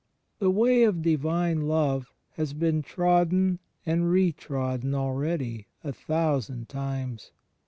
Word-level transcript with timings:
The 0.39 0.49
Way 0.49 0.81
of 0.81 1.03
Divine 1.03 1.67
Love 1.67 2.11
has 2.31 2.53
been 2.53 2.81
trodden 2.81 3.59
and 3.85 4.09
re 4.09 4.31
trodden 4.31 4.93
akeady 4.93 5.65
a 5.83 5.93
thousand 5.93 6.67
times. 6.67 7.29